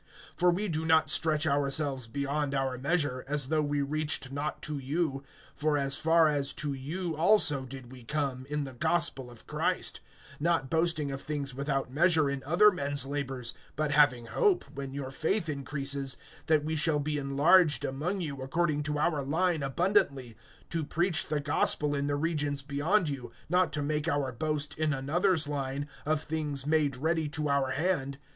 [0.35, 4.79] (14)For we do not stretch ourselves beyond our measure, as though we reached not to
[4.79, 5.21] you;
[5.53, 9.99] for as far as to you also did we come, in the gospel of Christ;
[10.41, 15.11] (15)not boasting of things without measure in other men's labors; but having hope, when your
[15.11, 20.35] faith increases, that we shall be enlarged among you according to our line abundantly,
[20.71, 24.95] (16)to preach the gospel in the regions beyond you, not to make our boast, in
[24.95, 28.17] another's line, of things made ready to our hand.